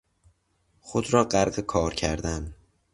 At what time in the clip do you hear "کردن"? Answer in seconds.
1.93-2.55